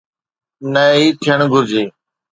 [0.73, 1.83] نه ئي ٿيڻ گهرجي.